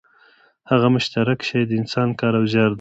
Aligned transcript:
هغه 0.71 0.87
مشترک 0.95 1.39
شی 1.49 1.61
د 1.67 1.71
انسان 1.81 2.09
کار 2.19 2.33
او 2.39 2.45
زیار 2.51 2.69
دی 2.69 2.69